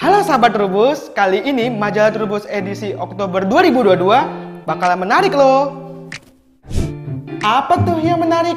[0.00, 5.76] Halo sahabat Trubus, kali ini majalah Trubus edisi Oktober 2022 bakalan menarik loh.
[7.44, 8.56] Apa tuh yang menarik?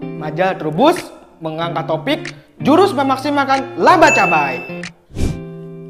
[0.00, 1.12] Majalah Trubus
[1.44, 2.20] mengangkat topik
[2.64, 4.80] jurus memaksimalkan laba cabai.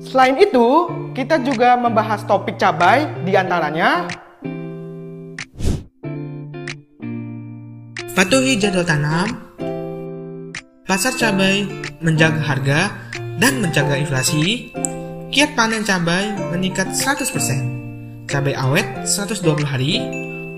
[0.03, 4.11] Selain itu, kita juga membahas topik cabai di antaranya
[8.19, 9.55] Patuhi jadwal tanam,
[10.83, 11.63] pasar cabai
[12.03, 12.81] menjaga harga
[13.39, 14.75] dan menjaga inflasi,
[15.31, 20.03] kiat panen cabai meningkat 100%, cabai awet 120 hari,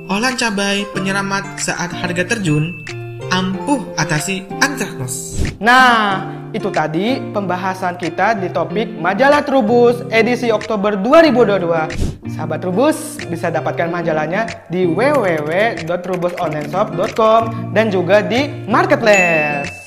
[0.08, 2.80] olahan cabai penyelamat saat harga terjun,
[3.28, 5.44] ampuh atasi antraknos.
[5.60, 6.24] Nah,
[6.56, 12.32] itu tadi pembahasan kita di topik majalah Trubus edisi Oktober 2022.
[12.32, 17.40] Sahabat Trubus bisa dapatkan majalahnya di www.trubusonlineshop.com
[17.76, 19.79] dan juga di Marketplace.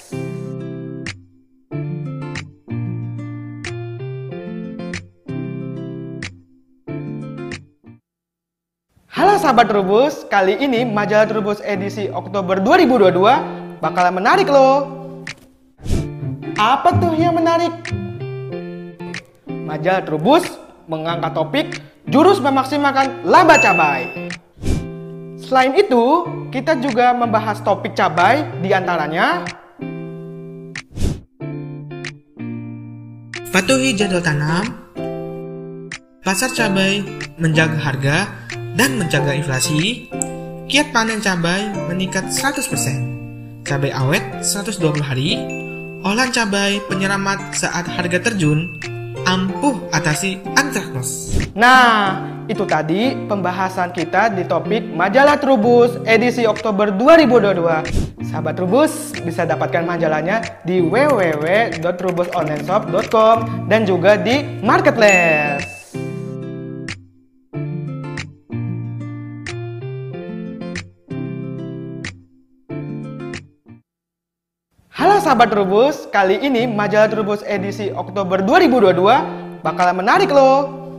[9.44, 14.88] Sahabat Trubus, kali ini majalah Trubus edisi Oktober 2022 bakalan menarik loh.
[16.56, 17.76] Apa tuh yang menarik?
[19.68, 20.48] Majalah Trubus
[20.88, 21.68] mengangkat topik
[22.08, 24.32] jurus memaksimalkan laba cabai.
[25.36, 29.44] Selain itu, kita juga membahas topik cabai di antaranya
[33.52, 34.66] Patuhi jadwal tanam,
[36.24, 37.04] pasar cabai
[37.38, 38.18] menjaga harga
[38.74, 40.10] dan menjaga inflasi,
[40.70, 45.38] kiat panen cabai meningkat 100%, cabai awet 120 hari,
[46.02, 48.82] olahan cabai penyelamat saat harga terjun,
[49.30, 51.38] ampuh atasi antraknos.
[51.54, 58.28] Nah, itu tadi pembahasan kita di topik majalah Trubus edisi Oktober 2022.
[58.28, 65.73] Sahabat Trubus bisa dapatkan majalahnya di www.trubusonlineshop.com dan juga di Marketplace.
[75.34, 80.94] Sahabat Trubus, kali ini majalah Trubus edisi Oktober 2022 bakalan menarik loh.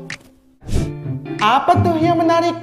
[1.38, 2.58] Apa tuh yang menarik?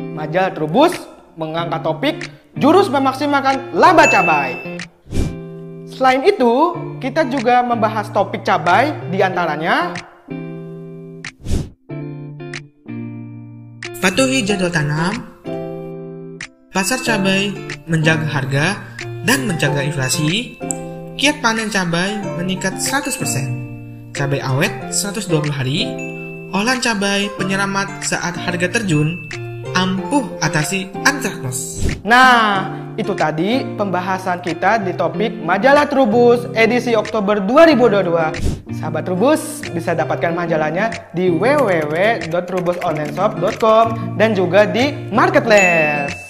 [0.00, 0.96] Majalah Trubus
[1.36, 2.16] mengangkat topik
[2.56, 4.80] jurus memaksimalkan laba cabai.
[5.84, 9.92] Selain itu, kita juga membahas topik cabai di antaranya
[14.00, 15.12] Patuhi jadwal tanam,
[16.72, 17.52] pasar cabai
[17.84, 18.66] menjaga harga
[19.24, 20.56] dan menjaga inflasi,
[21.20, 25.84] kiat panen cabai meningkat 100%, cabai awet 120 hari,
[26.54, 29.28] olahan cabai penyelamat saat harga terjun,
[29.76, 31.84] ampuh atasi antraknos.
[32.00, 38.32] Nah, itu tadi pembahasan kita di topik majalah Trubus edisi Oktober 2022.
[38.80, 46.29] Sahabat Trubus bisa dapatkan majalahnya di www.trubusonlineshop.com dan juga di Marketplace.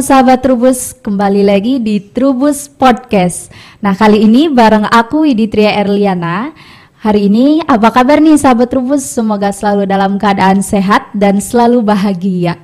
[0.00, 3.52] Sahabat Trubus, kembali lagi di Trubus Podcast.
[3.84, 6.56] Nah kali ini bareng aku Widitria Erliana.
[7.04, 9.04] Hari ini apa kabar nih sahabat Trubus?
[9.04, 12.56] Semoga selalu dalam keadaan sehat dan selalu bahagia.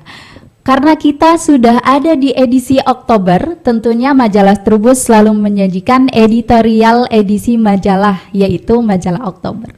[0.64, 8.32] Karena kita sudah ada di edisi Oktober, tentunya majalah Trubus selalu menyajikan editorial edisi majalah,
[8.32, 9.76] yaitu majalah Oktober.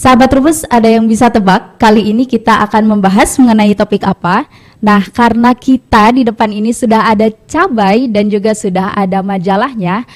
[0.00, 4.48] Sahabat Rubus, ada yang bisa tebak kali ini kita akan membahas mengenai topik apa?
[4.80, 10.08] Nah, karena kita di depan ini sudah ada cabai dan juga sudah ada majalahnya,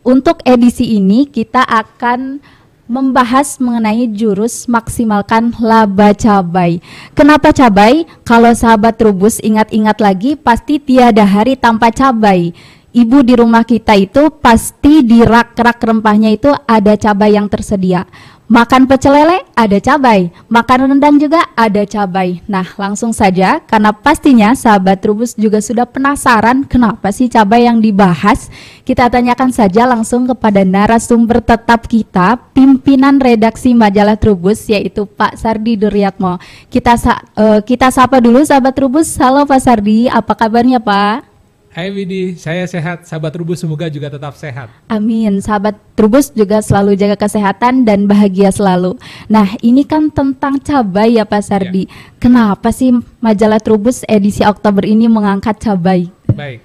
[0.00, 2.40] untuk edisi ini kita akan
[2.88, 6.80] membahas mengenai jurus maksimalkan laba cabai.
[7.12, 8.08] Kenapa cabai?
[8.24, 12.56] Kalau sahabat Rubus ingat-ingat lagi, pasti tiada hari tanpa cabai
[12.92, 18.04] ibu di rumah kita itu pasti di rak-rak rempahnya itu ada cabai yang tersedia.
[18.52, 22.44] Makan pecel lele ada cabai, makan rendang juga ada cabai.
[22.44, 28.52] Nah, langsung saja karena pastinya sahabat Trubus juga sudah penasaran kenapa sih cabai yang dibahas.
[28.84, 35.80] Kita tanyakan saja langsung kepada narasumber tetap kita, pimpinan redaksi majalah Trubus yaitu Pak Sardi
[35.80, 36.36] Duryatmo.
[36.68, 39.16] Kita uh, kita sapa dulu sahabat Trubus.
[39.16, 41.31] Halo Pak Sardi, apa kabarnya Pak?
[41.72, 43.08] Hai Widi, saya sehat.
[43.08, 44.68] Sahabat Trubus semoga juga tetap sehat.
[44.92, 45.40] Amin.
[45.40, 49.00] Sahabat Trubus juga selalu jaga kesehatan dan bahagia selalu.
[49.24, 51.88] Nah, ini kan tentang cabai ya Pak Sardi.
[51.88, 52.20] Ya.
[52.20, 52.92] Kenapa sih
[53.24, 56.12] majalah Trubus edisi Oktober ini mengangkat cabai?
[56.28, 56.60] Baik.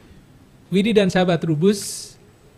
[0.67, 2.11] Widi dan sahabat Trubus,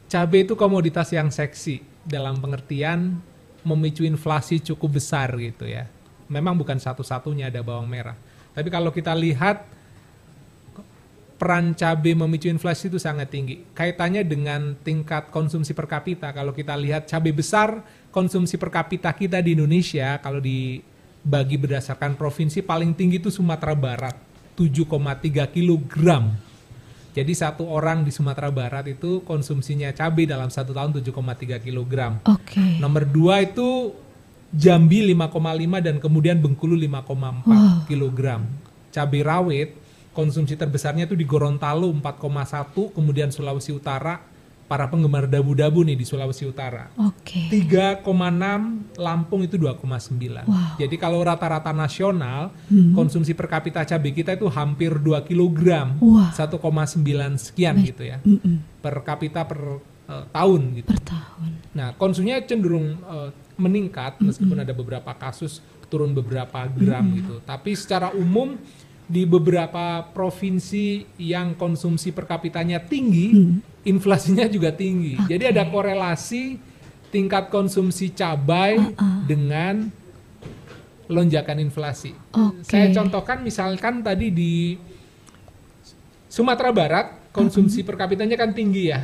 [0.09, 3.21] cabai itu komoditas yang seksi dalam pengertian
[3.61, 5.85] memicu inflasi cukup besar gitu ya.
[6.25, 8.17] Memang bukan satu-satunya ada bawang merah.
[8.57, 9.69] Tapi kalau kita lihat
[11.39, 13.63] peran cabai memicu inflasi itu sangat tinggi.
[13.71, 16.35] Kaitannya dengan tingkat konsumsi per kapita.
[16.35, 17.79] Kalau kita lihat cabai besar,
[18.11, 24.19] konsumsi per kapita kita di Indonesia kalau dibagi berdasarkan provinsi paling tinggi itu Sumatera Barat,
[24.59, 25.95] 7,3 kg.
[27.15, 32.19] Jadi satu orang di Sumatera Barat itu konsumsinya cabai dalam satu tahun 7,3 kg.
[32.27, 32.59] Oke.
[32.59, 32.83] Okay.
[32.83, 33.95] Nomor dua itu
[34.51, 35.39] Jambi 5,5
[35.87, 37.87] dan kemudian Bengkulu 5,4 wow.
[37.87, 38.21] kg.
[38.91, 39.69] Cabai rawit
[40.19, 44.19] konsumsi terbesarnya itu di Gorontalo 4,1, kemudian Sulawesi Utara,
[44.69, 46.91] para penggemar dabu-dabu nih di Sulawesi Utara.
[46.99, 47.49] Oke.
[47.49, 48.03] Okay.
[48.03, 50.45] 3,6, Lampung itu 2,9.
[50.45, 50.77] Wow.
[50.77, 52.93] Jadi kalau rata-rata nasional, hmm.
[52.93, 55.95] konsumsi per kapita cabai kita itu hampir 2 kg.
[56.03, 56.35] Wow.
[56.35, 56.99] 1,9
[57.39, 57.87] sekian Baik.
[57.95, 58.21] gitu ya.
[58.21, 58.55] Mm -mm.
[58.83, 60.91] Per kapita per uh, tahun gitu.
[60.93, 61.49] Per tahun.
[61.73, 64.65] Nah, konsumsinya cenderung uh, meningkat meskipun mm -mm.
[64.69, 67.17] ada beberapa kasus turun beberapa gram mm -mm.
[67.17, 67.35] gitu.
[67.41, 68.53] Tapi secara umum
[69.09, 73.83] di beberapa provinsi yang konsumsi per kapitanya tinggi, hmm.
[73.89, 75.17] inflasinya juga tinggi.
[75.17, 75.35] Okay.
[75.35, 76.61] Jadi ada korelasi
[77.09, 79.25] tingkat konsumsi cabai uh -uh.
[79.25, 79.89] dengan
[81.09, 82.13] lonjakan inflasi.
[82.29, 82.61] Okay.
[82.61, 84.77] Saya contohkan misalkan tadi di
[86.29, 87.87] Sumatera Barat konsumsi uh -huh.
[87.89, 89.01] per kapitanya kan tinggi ya.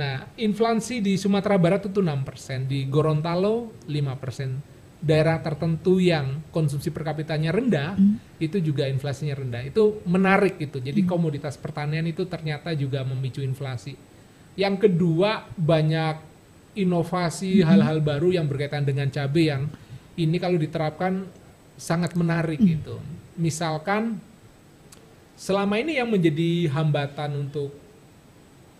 [0.00, 4.69] Nah, inflasi di Sumatera Barat itu 6%, di Gorontalo 5%
[5.00, 8.36] daerah tertentu yang konsumsi per kapitanya rendah hmm.
[8.36, 11.08] itu juga inflasinya rendah itu menarik itu jadi hmm.
[11.08, 13.96] komoditas pertanian itu ternyata juga memicu inflasi
[14.60, 16.20] yang kedua banyak
[16.76, 17.66] inovasi hmm.
[17.66, 18.08] hal-hal hmm.
[18.12, 19.72] baru yang berkaitan dengan cabai yang
[20.20, 21.24] ini kalau diterapkan
[21.80, 22.68] sangat menarik hmm.
[22.68, 23.00] gitu
[23.40, 24.20] misalkan
[25.32, 27.72] selama ini yang menjadi hambatan untuk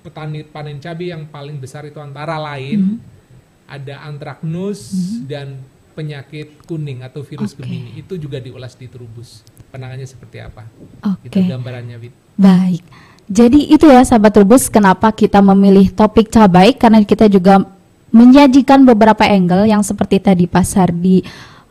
[0.04, 3.72] petani panen cabai yang paling besar itu antara lain hmm.
[3.72, 4.92] ada antraknus
[5.24, 7.68] dan penyakit kuning atau virus okay.
[7.68, 9.44] Gemini itu juga diulas di Trubus.
[9.68, 10.64] Penangannya seperti apa?
[11.04, 11.28] Oke.
[11.28, 11.44] Okay.
[11.44, 12.16] Itu gambarannya, Wit.
[12.40, 12.80] Baik.
[13.28, 17.62] Jadi itu ya sahabat Trubus kenapa kita memilih topik cabai karena kita juga
[18.10, 21.22] menyajikan beberapa angle yang seperti tadi pasar di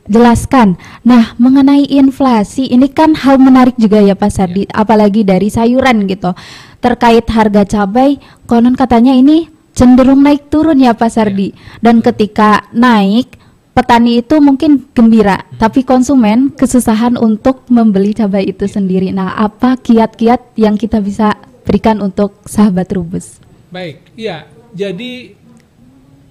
[0.08, 0.80] jelaskan.
[1.04, 4.82] Nah, mengenai inflasi ini kan hal menarik juga ya Pak Sardi, ya.
[4.86, 6.32] apalagi dari sayuran gitu.
[6.80, 8.18] Terkait harga cabai,
[8.48, 11.52] konon katanya ini cenderung naik turun ya Pak Sardi.
[11.52, 11.56] Ya.
[11.84, 13.39] Dan ketika naik
[13.80, 19.16] petani itu mungkin gembira, tapi konsumen kesusahan untuk membeli cabai itu sendiri.
[19.16, 23.40] Nah, apa kiat-kiat yang kita bisa berikan untuk sahabat rubus?
[23.72, 24.52] Baik, iya.
[24.76, 25.32] Jadi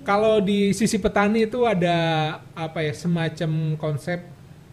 [0.05, 1.97] kalau di sisi petani itu ada
[2.53, 4.21] apa ya semacam konsep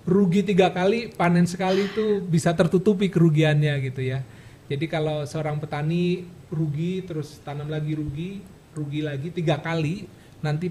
[0.04, 4.20] rugi tiga kali panen sekali itu bisa tertutupi kerugiannya gitu ya.
[4.68, 8.44] Jadi kalau seorang petani rugi terus tanam lagi rugi,
[8.76, 10.12] rugi lagi tiga kali,
[10.44, 10.68] nanti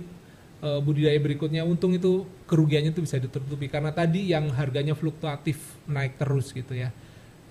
[0.64, 6.16] uh, budidaya berikutnya untung itu kerugiannya itu bisa ditutupi karena tadi yang harganya fluktuatif naik
[6.16, 6.88] terus gitu ya.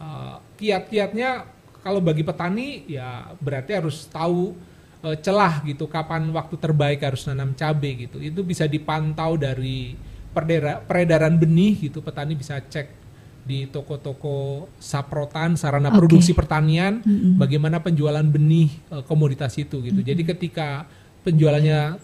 [0.01, 1.45] Uh, kiat-kiatnya
[1.85, 4.57] kalau bagi petani ya berarti harus tahu
[5.05, 8.17] uh, celah gitu kapan waktu terbaik harus nanam cabai gitu.
[8.17, 9.93] Itu bisa dipantau dari
[10.89, 13.05] peredaran benih gitu petani bisa cek
[13.43, 15.99] di toko-toko saprotan sarana okay.
[15.99, 17.33] produksi pertanian mm -hmm.
[17.37, 19.99] bagaimana penjualan benih uh, komoditas itu gitu.
[19.99, 20.09] Mm -hmm.
[20.09, 20.69] Jadi ketika
[21.27, 21.99] penjualannya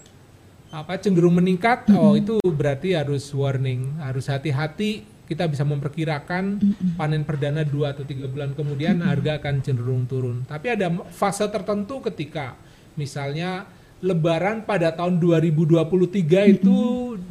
[0.70, 2.02] apa cenderung meningkat, mm -hmm.
[2.02, 5.02] oh itu berarti harus warning, harus hati-hati.
[5.26, 6.58] Kita bisa memperkirakan
[6.98, 10.42] panen perdana dua atau tiga bulan kemudian harga akan cenderung turun.
[10.42, 12.58] Tapi ada fase tertentu ketika
[12.94, 13.66] misalnya
[14.00, 16.78] Lebaran pada tahun 2023 itu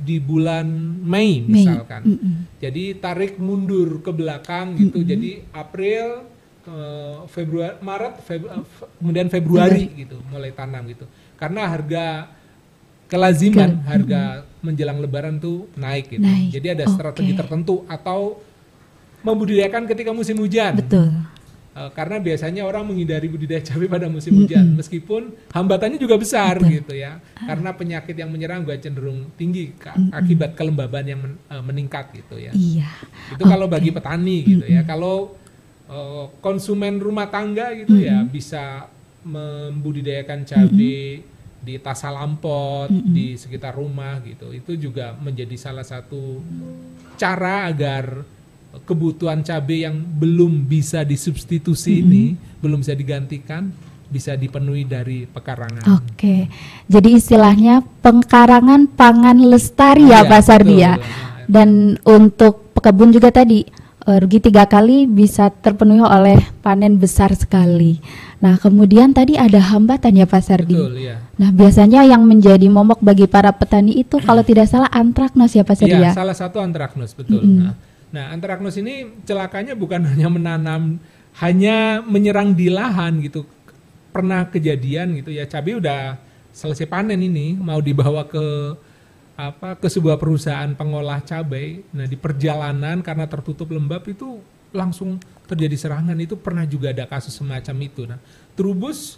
[0.06, 0.70] di bulan
[1.02, 2.02] Mei misalkan.
[2.62, 5.02] Jadi tarik mundur ke belakang gitu.
[5.02, 6.30] Jadi April,
[6.70, 8.54] eh, Februari, Maret, eh, fe-
[8.96, 11.10] kemudian Februari gitu mulai tanam gitu.
[11.36, 12.06] Karena harga
[13.10, 14.22] kelaziman harga
[14.62, 16.22] menjelang Lebaran tuh naik gitu.
[16.22, 18.38] Naik, Jadi ada strategi tertentu atau
[19.20, 20.78] membudidayakan ketika musim hujan.
[20.78, 21.12] Betul.
[21.70, 26.92] Eh, karena biasanya orang menghindari budidaya cabai pada musim hujan, meskipun hambatannya juga besar gitu
[26.92, 27.18] ya.
[27.36, 32.36] Karena penyakit yang menyerang juga cenderung tinggi ka- akibat kelembaban yang men- eh, meningkat gitu
[32.36, 32.52] ya.
[32.52, 32.90] Iya.
[33.32, 34.84] Itu kalau bagi petani gitu ya.
[34.84, 35.40] Kalau
[35.88, 38.86] eh, konsumen rumah tangga gitu ya bisa
[39.24, 41.22] membudidayakan cabai
[41.60, 44.50] di tasa lampot di sekitar rumah gitu.
[44.56, 46.40] Itu juga menjadi salah satu
[47.20, 48.24] cara agar
[48.86, 53.74] kebutuhan cabai yang belum bisa disubstitusi ini, belum bisa digantikan,
[54.10, 55.86] bisa dipenuhi dari pekarangan.
[56.00, 56.50] Oke.
[56.90, 60.86] Jadi istilahnya pengkarangan pangan lestari ya Iya, Pak Sardi betul.
[60.86, 60.94] ya.
[61.50, 63.66] Dan untuk pekebun juga tadi
[64.06, 67.98] eh, rugi tiga kali bisa terpenuhi oleh panen besar sekali.
[68.40, 70.78] Nah kemudian tadi ada hambatan ya Pak Sardi.
[70.78, 71.18] Betul ya.
[71.40, 75.76] Nah biasanya yang menjadi momok bagi para petani itu kalau tidak salah antraknos ya Pak
[75.80, 76.12] Sardi Iya, ya.
[76.12, 77.40] salah satu antraknus betul.
[77.40, 77.80] Nah,
[78.12, 81.00] nah, antraknus ini celakanya bukan hanya menanam,
[81.40, 83.48] hanya menyerang di lahan gitu.
[84.12, 86.20] Pernah kejadian gitu ya, cabai udah
[86.52, 88.76] selesai panen ini, mau dibawa ke
[89.40, 91.88] apa ke sebuah perusahaan pengolah cabai.
[91.96, 94.44] Nah, di perjalanan karena tertutup lembab itu
[94.76, 95.16] langsung
[95.48, 98.04] terjadi serangan itu pernah juga ada kasus semacam itu.
[98.04, 98.20] Nah,
[98.60, 99.16] Trubus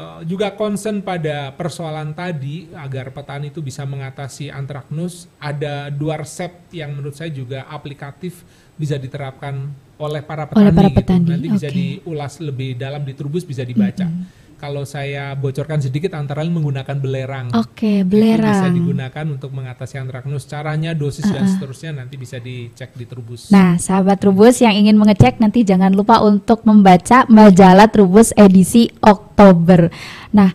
[0.00, 5.28] eh, juga concern pada persoalan tadi agar petani itu bisa mengatasi antraknus.
[5.36, 8.40] Ada dua resep yang menurut saya juga aplikatif
[8.80, 9.68] bisa diterapkan
[10.00, 10.64] oleh para petani.
[10.64, 10.98] Oleh para gitu.
[11.04, 11.76] petani, Nanti bisa oke.
[11.76, 14.08] diulas lebih dalam di Trubus bisa dibaca.
[14.60, 17.48] Kalau saya bocorkan sedikit antara lain menggunakan belerang.
[17.56, 18.76] Oke, Itu bisa belerang.
[18.76, 20.44] digunakan untuk mengatasi antraknus.
[20.44, 23.48] Caranya, dosis dan seterusnya nanti bisa dicek di Trubus.
[23.48, 29.88] Nah, sahabat Trubus yang ingin mengecek nanti jangan lupa untuk membaca majalah Trubus edisi Oktober.
[30.36, 30.52] Nah,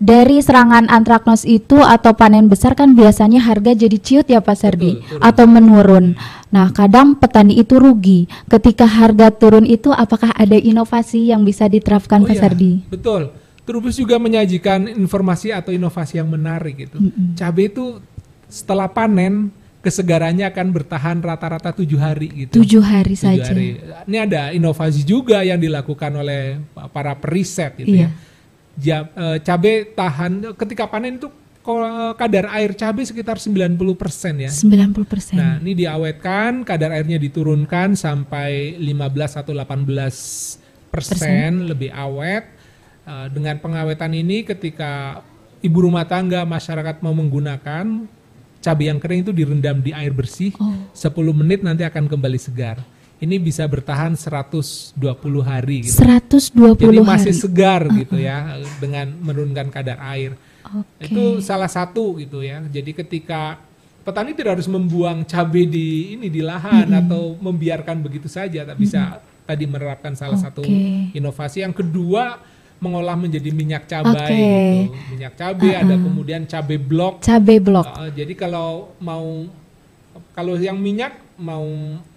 [0.00, 5.20] dari serangan antraknos itu atau panen besar kan biasanya harga jadi ciut ya Pak turun.
[5.20, 6.16] atau menurun.
[6.50, 8.26] Nah, kadang petani itu rugi.
[8.50, 12.72] Ketika harga turun itu apakah ada inovasi yang bisa diterapkan Oh Pak iya, Sardi?
[12.90, 13.30] Betul.
[13.62, 16.98] Trubus juga menyajikan informasi atau inovasi yang menarik gitu.
[17.38, 18.02] Cabai itu
[18.50, 22.60] setelah panen kesegarannya akan bertahan rata-rata tujuh hari gitu.
[22.60, 23.46] Tujuh hari Tujuh saja.
[23.46, 23.78] hari.
[24.10, 26.58] Ini ada inovasi juga yang dilakukan oleh
[26.90, 28.08] para periset gitu Iya.
[28.76, 28.98] ya.
[29.06, 31.30] Eh, cabai tahan ketika panen itu
[32.16, 33.76] kadar air cabai sekitar 90%
[34.40, 34.50] ya.
[34.50, 35.36] 90%.
[35.36, 40.56] Nah, ini diawetkan, kadar airnya diturunkan sampai 15 atau 18
[40.88, 42.44] persen lebih awet.
[43.04, 45.20] Eh, dengan pengawetan ini, ketika
[45.60, 48.08] ibu rumah tangga masyarakat mau menggunakan
[48.60, 50.72] cabai yang kering itu direndam di air bersih, Oh.
[50.92, 52.80] 10 menit nanti akan kembali segar.
[53.20, 54.96] Ini bisa bertahan 120
[55.44, 55.84] hari.
[55.84, 56.00] Gitu.
[56.00, 57.42] 120 Jadi masih hari.
[57.44, 60.40] segar gitu ya dengan menurunkan kadar air.
[60.64, 61.08] Oke.
[61.08, 62.60] Itu salah satu gitu ya.
[62.68, 63.60] Jadi ketika
[64.04, 69.20] petani tidak harus membuang cabai di ini di lahan atau membiarkan begitu saja, tapi bisa
[69.44, 71.14] tadi menerapkan salah satu Oke.
[71.16, 71.64] inovasi.
[71.64, 72.38] Yang kedua
[72.80, 74.40] mengolah menjadi minyak cabai Oke.
[74.40, 74.96] gitu.
[75.16, 77.14] Minyak cabai ada kemudian cabai blok.
[77.20, 77.86] Cabai blok.
[77.92, 79.44] Uh, jadi kalau mau
[80.32, 81.66] kalau yang minyak mau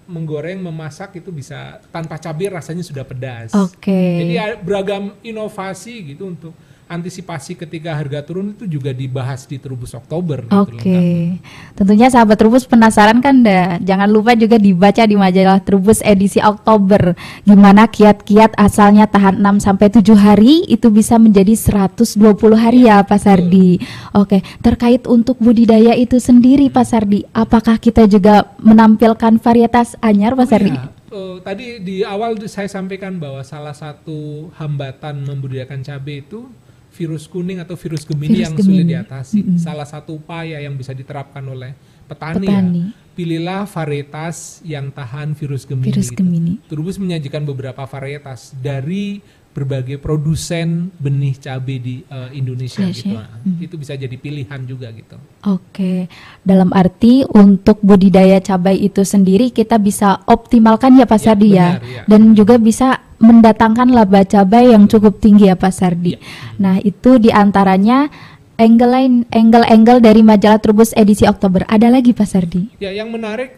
[0.04, 3.56] menggoreng, memasak itu bisa tanpa cabai rasanya sudah pedas.
[3.56, 4.24] Oke.
[4.24, 6.54] Jadi ada beragam inovasi gitu untuk
[6.94, 10.46] antisipasi ketika harga turun itu juga dibahas di Trubus Oktober.
[10.46, 11.42] gitu Oke, lengkapnya.
[11.74, 13.82] tentunya sahabat Trubus penasaran kan dah.
[13.82, 17.18] Jangan lupa juga dibaca di majalah Trubus edisi Oktober.
[17.44, 22.14] Gimana kiat-kiat asalnya tahan 6 sampai 7 hari itu bisa menjadi 120
[22.54, 23.82] hari ya Pak Sardi.
[24.14, 30.46] Oke, terkait untuk budidaya itu sendiri Pak Sardi, apakah kita juga menampilkan varietas anyar Pak
[30.46, 30.72] Oh Sardi?
[30.72, 36.46] iya, eh, tadi di awal saya sampaikan bahwa salah satu hambatan membudidayakan cabai itu
[36.94, 38.92] virus kuning atau virus gemini Virus yang sulit Gemini.
[38.94, 39.40] diatasi.
[39.58, 41.74] Salah satu upaya yang bisa diterapkan oleh
[42.06, 42.80] petani, Petani.
[42.80, 45.90] ya, pilihlah varietas yang tahan virus gemini.
[45.90, 46.22] Virus gitu.
[46.22, 46.54] Gemini.
[46.66, 49.22] Trubus menyajikan beberapa varietas dari
[49.54, 53.14] berbagai produsen benih cabai di eh, Indonesia gitu.
[53.14, 55.14] Nah, Itu bisa jadi pilihan juga gitu.
[55.46, 56.10] Oke,
[56.42, 61.78] dalam arti untuk budidaya cabai itu sendiri kita bisa optimalkan ya Pak Ya, Sardi ya,
[61.78, 62.02] ya.
[62.10, 66.14] dan juga bisa mendatangkan laba cabai yang cukup tinggi ya Pak Sardi.
[66.14, 66.20] Ya.
[66.60, 68.12] Nah itu di antaranya
[68.60, 71.64] angle lain, angle-angle dari majalah Trubus edisi Oktober.
[71.66, 72.76] Ada lagi Pak Sardi?
[72.84, 73.58] Ya, yang menarik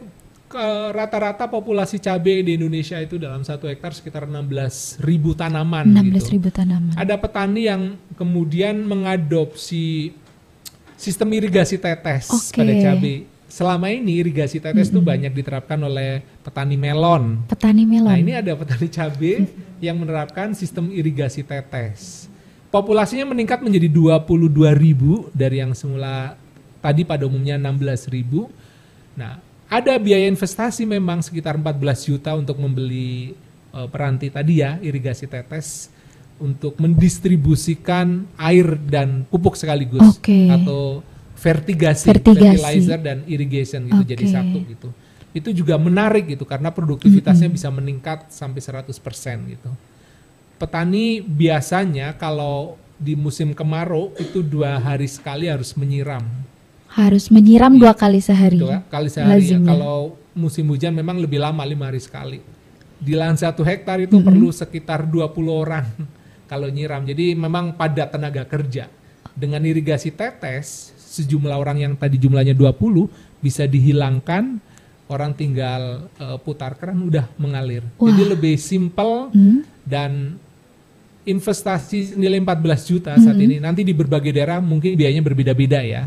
[0.95, 5.03] rata-rata populasi cabai di Indonesia itu dalam satu hektar sekitar 16.000
[5.35, 6.47] tanaman 16.000 gitu.
[6.47, 6.95] tanaman.
[6.95, 10.15] Ada petani yang kemudian mengadopsi
[10.95, 12.63] sistem irigasi tetes Oke.
[12.63, 13.27] pada cabai.
[13.45, 17.45] Selama ini irigasi tetes itu banyak diterapkan oleh petani melon.
[17.45, 18.09] Petani melon.
[18.09, 19.45] Nah, ini ada petani cabai
[19.77, 22.25] yang menerapkan sistem irigasi tetes.
[22.73, 26.35] Populasinya meningkat menjadi 22.000 dari yang semula
[26.83, 28.49] tadi pada umumnya 16.000.
[29.15, 29.39] Nah,
[29.71, 33.37] ada biaya investasi memang sekitar 14 juta untuk membeli
[33.71, 35.93] eh, peranti tadi ya, irigasi tetes
[36.35, 40.51] untuk mendistribusikan air dan pupuk sekaligus Oke.
[40.51, 40.99] atau
[41.45, 42.57] vertigasi, Vertigasi.
[42.57, 44.33] fertilizer dan irrigation gitu jadi Oke.
[44.33, 44.89] satu gitu.
[45.35, 48.89] Itu juga menarik gitu karena produktivitasnya bisa meningkat sampai 100%
[49.53, 49.69] gitu.
[50.57, 56.23] Petani biasanya kalau di musim kemarau itu dua hari sekali harus menyiram.
[56.87, 58.57] Harus menyiram dua kali sehari.
[58.57, 59.59] Dua kali sehari ya.
[59.59, 62.39] Kalau musim hujan memang lebih lama lima hari sekali.
[62.95, 65.83] Di lahan satu hektar itu perlu sekitar 20 orang
[66.47, 67.03] kalau nyiram.
[67.03, 68.87] Jadi memang padat tenaga kerja.
[69.35, 73.07] Dengan irigasi tetes, sejumlah orang yang tadi jumlahnya 20
[73.39, 74.59] bisa dihilangkan,
[75.07, 77.85] orang tinggal eh, putar keran udah mengalir.
[77.95, 79.63] Jadi lebih simpel Hmm.
[79.85, 80.35] dan
[81.25, 86.05] investasi nilai 14 juta saat ini nanti di berbagai daerah mungkin biayanya berbeda-beda ya.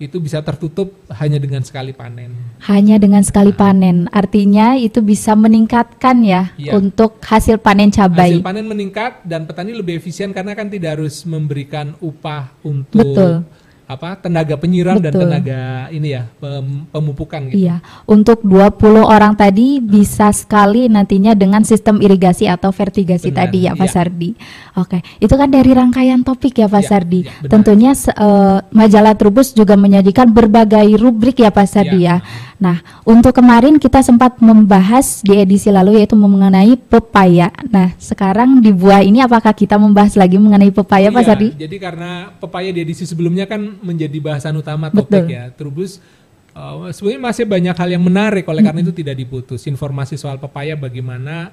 [0.00, 2.32] Itu bisa tertutup hanya dengan sekali panen.
[2.64, 4.08] Hanya dengan sekali panen.
[4.08, 6.72] Artinya itu bisa meningkatkan ya Iya.
[6.80, 8.40] untuk hasil panen cabai.
[8.40, 13.32] Hasil panen meningkat dan petani lebih efisien karena kan tidak harus memberikan upah untuk Betul.
[13.90, 15.26] Apa tenaga penyiram dan Betul.
[15.26, 17.66] tenaga ini ya pem- pemupukan gitu.
[17.66, 23.58] Iya, untuk 20 orang tadi bisa sekali nantinya dengan sistem irigasi atau vertigasi Benar, tadi
[23.66, 23.90] ya Pak iya.
[23.90, 24.30] Sardi.
[24.78, 27.20] Oke, itu kan dari rangkaian topik ya Pak Iya, Sardi.
[27.26, 27.50] iya, benar.
[27.50, 32.22] Tentunya eh, majalah Trubus juga menyajikan berbagai rubrik ya Pak Sardi ya.
[32.22, 32.48] Iya.
[32.60, 32.76] Nah,
[33.08, 37.48] untuk kemarin kita sempat membahas di edisi lalu yaitu mengenai pepaya.
[37.72, 41.48] Nah, sekarang di buah ini apakah kita membahas lagi mengenai pepaya Pak Iya, Sardi?
[41.56, 45.08] Jadi karena pepaya di edisi sebelumnya kan menjadi bahasan utama Betul.
[45.08, 45.44] topik ya.
[45.52, 45.98] Trubus
[46.54, 49.66] uh, sebenarnya masih banyak hal yang menarik oleh karena itu tidak diputus.
[49.66, 51.52] Informasi soal pepaya bagaimana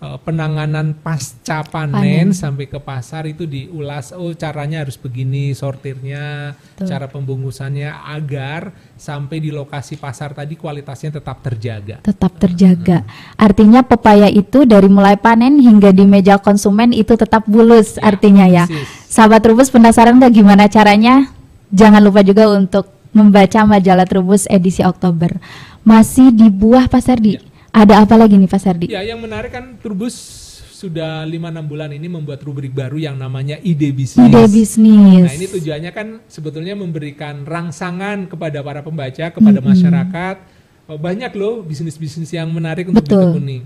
[0.00, 4.10] uh, penanganan pasca panen, sampai ke pasar itu diulas.
[4.16, 11.40] Oh, caranya harus begini sortirnya, cara pembungkusannya agar sampai di lokasi pasar tadi kualitasnya tetap
[11.44, 12.00] terjaga.
[12.04, 13.04] tetap terjaga.
[13.36, 18.64] Artinya pepaya itu dari mulai panen hingga di meja konsumen itu tetap bulus artinya ya.
[18.66, 18.88] persis.
[19.10, 21.39] Sahabat Trubus penasaran nggak gimana caranya?
[21.70, 25.38] Jangan lupa juga untuk membaca majalah Trubus edisi Oktober.
[25.86, 27.38] Masih di buah Pak Sardi.
[27.70, 28.86] Ada apa lagi nih Pak Sardi?
[28.90, 30.14] Ya, yang menarik kan Turbus
[30.80, 34.26] sudah 5-6 bulan ini membuat rubrik baru yang namanya ide bisnis.
[34.26, 35.28] Ide bisnis.
[35.28, 40.36] Nah, ini tujuannya kan sebetulnya memberikan rangsangan kepada para pembaca, kepada masyarakat.
[40.88, 43.36] Oh, Banyak loh bisnis-bisnis yang menarik untuk Betul.
[43.36, 43.58] ditekuni.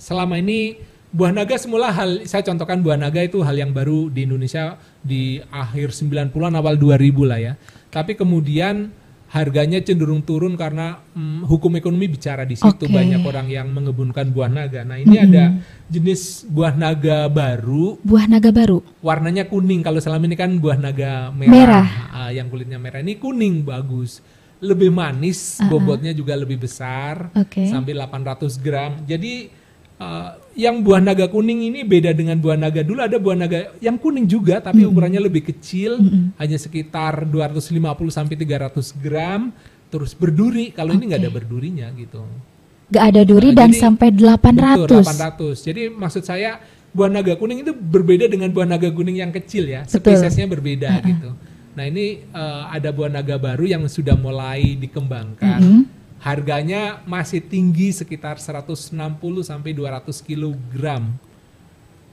[0.00, 4.28] Selama ini buah naga semula hal saya contohkan buah naga itu hal yang baru di
[4.28, 7.52] Indonesia di akhir 90-an awal 2000 lah ya.
[7.88, 8.92] Tapi kemudian
[9.28, 12.88] harganya cenderung turun karena mm, hukum ekonomi bicara di situ Oke.
[12.88, 14.88] banyak orang yang mengebunkan buah naga.
[14.88, 15.52] Nah, ini ada
[15.84, 18.80] jenis buah naga baru Buah naga baru.
[19.04, 21.88] warnanya kuning kalau selama ini kan buah naga merah, Merah.
[22.08, 24.24] Ah, yang kulitnya merah ini kuning bagus
[24.58, 27.68] lebih manis bobotnya juga lebih besar Oke.
[27.68, 29.52] sampai 800 gram jadi
[29.98, 33.94] ah, yang buah naga kuning ini beda dengan buah naga dulu ada buah naga yang
[33.94, 35.98] kuning juga tapi ukurannya lebih kecil
[36.34, 39.50] hanya sekitar 250 sampai 300 gram
[39.88, 42.22] terus berduri kalau ini nggak ada berdurinya gitu
[42.88, 44.88] Gak ada duri Nah, dan jadi- sampai 800.
[44.88, 45.56] Betul, 800.
[45.60, 46.56] Jadi maksud saya
[46.88, 49.84] buah naga kuning itu berbeda dengan buah naga kuning yang kecil ya.
[49.84, 50.16] Betul.
[50.16, 51.36] Spesiesnya berbeda gitu.
[51.76, 55.60] Nah, ini eh, ada buah naga baru yang sudah mulai dikembangkan.
[55.60, 55.80] Mhm.
[56.18, 58.90] Harganya masih tinggi sekitar 160
[59.42, 61.14] sampai 200 kilogram.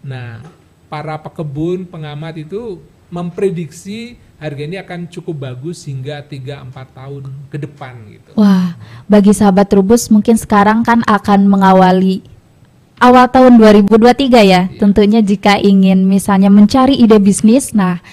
[0.05, 0.45] Nah,
[0.85, 7.93] para pekebun, pengamat itu memprediksi harga ini akan cukup bagus hingga 3-4 tahun ke depan
[8.11, 8.31] gitu.
[8.35, 8.75] Wah,
[9.07, 12.21] bagi sahabat Trubus mungkin sekarang kan akan mengawali
[12.99, 14.67] awal tahun 2023 ya.
[14.75, 18.03] Tentunya jika ingin misalnya mencari ide bisnis, nah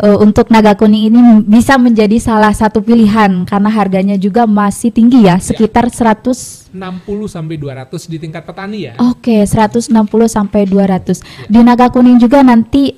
[0.00, 5.28] eh, untuk naga kuning ini bisa menjadi salah satu pilihan karena harganya juga masih tinggi
[5.28, 8.92] ya, sekitar 100 60 sampai 200 di tingkat petani ya.
[9.02, 9.90] Oke, 160
[10.30, 11.50] sampai 200.
[11.50, 12.94] Di naga kuning juga nanti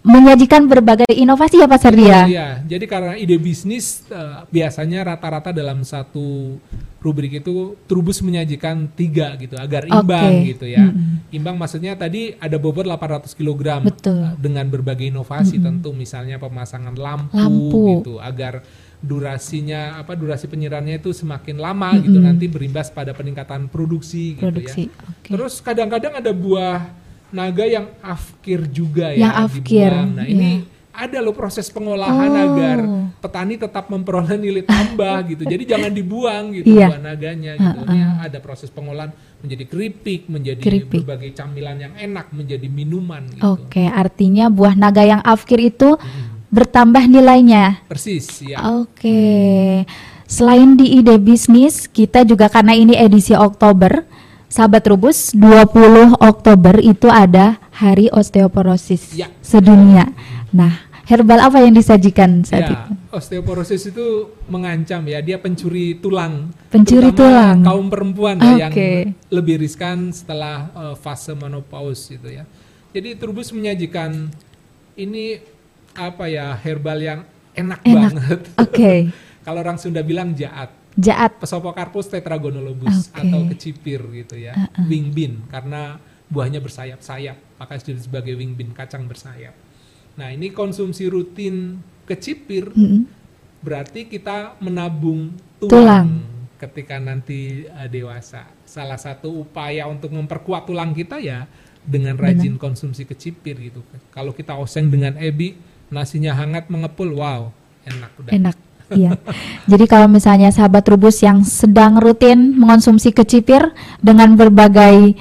[0.00, 2.24] menyajikan berbagai inovasi ya Pak Sardia.
[2.24, 6.56] Iya, jadi karena ide bisnis eh, biasanya rata-rata dalam satu
[7.00, 10.56] rubrik itu Trubus menyajikan tiga gitu agar imbang Oke.
[10.56, 10.88] gitu ya.
[10.88, 11.32] Mm-mm.
[11.32, 14.20] Imbang maksudnya tadi ada bobot 800 kg Betul.
[14.24, 17.84] eh, dengan berbagai inovasi tentu misalnya pemasangan lampu, Lampu.
[18.00, 18.64] gitu agar
[19.00, 24.88] durasinya apa durasi penyiramannya itu semakin lama gitu nanti berimbas pada peningkatan produksi, Produksi.
[24.88, 25.08] gitu ya.
[25.08, 25.30] Oke.
[25.36, 26.99] Terus kadang-kadang ada buah
[27.30, 30.10] naga yang afkir juga ya Yang afkir, dibuang.
[30.14, 30.52] Nah, ini
[30.90, 32.44] ada loh proses pengolahan Oh.
[32.44, 32.78] agar
[33.18, 35.42] petani tetap memperoleh nilai tambah gitu.
[35.44, 36.88] Jadi jangan dibuang gitu Iya.
[36.90, 37.78] buah naganya gitu.
[37.86, 41.00] Ini ada proses pengolahan menjadi keripik, menjadi Keripik.
[41.00, 43.42] berbagai camilan yang enak, menjadi minuman gitu.
[43.56, 45.96] Oke, artinya buah naga yang afkir itu
[46.50, 47.86] bertambah nilainya.
[47.86, 48.58] Persis ya.
[48.76, 49.86] Oke.
[50.26, 54.04] Selain di ide bisnis, kita juga karena ini edisi Oktober,
[54.50, 59.30] sahabat Rubus, 20 Oktober itu ada Hari Osteoporosis Ya.
[59.40, 60.10] sedunia.
[60.50, 60.74] Nah,
[61.06, 62.92] herbal apa yang disajikan saat Ya, itu?
[63.10, 64.06] osteoporosis itu
[64.46, 66.50] mengancam ya, dia pencuri tulang.
[66.68, 67.62] Pencuri tulang.
[67.62, 68.72] Kaum perempuan ya, yang
[69.30, 72.44] lebih riskan setelah eh, fase menopause gitu ya.
[72.90, 74.28] Jadi Turbus menyajikan
[74.94, 75.38] ini
[75.94, 77.20] apa ya herbal yang
[77.54, 77.94] enak, Enak.
[78.12, 78.40] banget.
[78.58, 78.92] Oke.
[79.46, 80.74] Kalau orang Sunda bilang jaat.
[80.98, 81.38] Jaat.
[81.38, 83.22] Pesopocarpus tetragonolobus Oke.
[83.22, 84.54] atau kecipir gitu ya.
[84.90, 89.54] Wing bean karena buahnya bersayap-sayap, maka disebut sebagai wing bean kacang bersayap.
[90.14, 93.06] Nah, ini konsumsi rutin kecipir Mm-mm.
[93.62, 95.70] berarti kita menabung Tulang.
[95.70, 96.08] tulang,
[96.58, 98.46] ketika nanti uh, dewasa.
[98.66, 101.50] Salah satu upaya untuk memperkuat tulang kita ya
[101.82, 103.82] dengan rajin konsumsi kecipir gitu.
[104.14, 105.58] Kalau kita oseng dengan ebi,
[105.90, 107.50] nasinya hangat mengepul, wow,
[107.86, 108.32] enak udah.
[108.34, 108.56] Enak.
[108.90, 109.16] Iya.
[109.70, 113.70] Jadi kalau misalnya sahabat Rubus yang sedang rutin mengonsumsi kecipir
[114.02, 115.14] dengan berbagai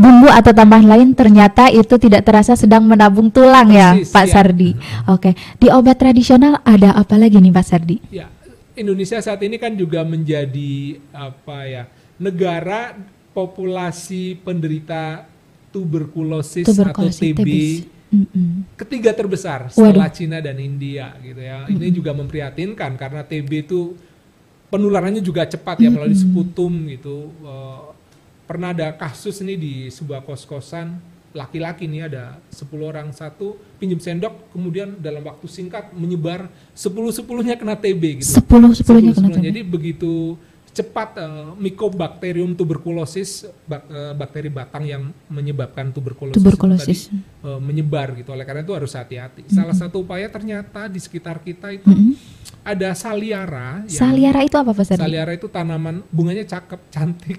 [0.00, 4.32] bumbu atau tambahan lain ternyata itu tidak terasa sedang menabung tulang ya Persis, Pak ya.
[4.32, 4.70] Sardi.
[5.12, 5.30] Oke.
[5.60, 7.96] Di obat tradisional ada apa lagi nih Pak Sardi?
[8.08, 8.32] Ya,
[8.72, 11.84] Indonesia saat ini kan juga menjadi apa ya
[12.16, 12.96] negara
[13.36, 15.28] populasi penderita
[15.70, 17.99] tuberkulosis, Tuberkulosis, atau TB, TBC.
[18.10, 18.66] Mm-mm.
[18.74, 21.70] ketiga terbesar setelah Cina dan India gitu ya.
[21.70, 23.94] Ini juga memprihatinkan karena TB itu
[24.66, 27.30] penularannya juga cepat ya melalui sputum gitu.
[27.42, 27.82] Eh,
[28.50, 30.98] pernah ada kasus ini di sebuah kos-kosan
[31.30, 37.54] laki-laki nih ada 10 orang satu pinjam sendok kemudian dalam waktu singkat menyebar 10 sepuluhnya
[37.54, 38.42] kena TB gitu.
[38.42, 39.30] Sepuluh sepuluhnya kena.
[39.30, 39.46] TB.
[39.46, 40.34] Jadi begitu
[40.70, 43.30] cepat eh, Mycobacterium tuberculosis
[43.64, 47.00] bak- eh, bakteri batang yang menyebabkan tuberkulosis, itu Tuberkulosis.
[47.08, 48.30] tadi, eh, menyebar gitu.
[48.30, 49.46] Oleh karena itu harus hati-hati.
[49.46, 52.14] Salah satu upaya ternyata di sekitar kita itu Mm-mm.
[52.62, 53.82] ada saliara.
[53.82, 55.00] yang- Saliara itu apa Pak Sardi?
[55.00, 57.36] Saliara itu tanaman bunganya cakep, cantik.